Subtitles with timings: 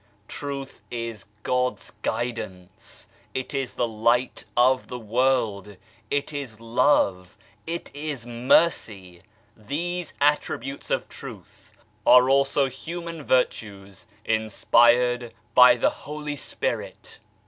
[0.27, 5.77] Truth is God's guidance, it is the Light of the World,
[6.09, 9.21] it is Love, it is Mercy.
[9.55, 17.19] These attributes of Truth are also human virtues inspired by the Holy Spirit.